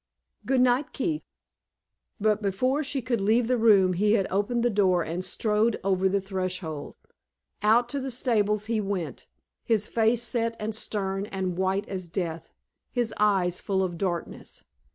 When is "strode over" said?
5.23-6.09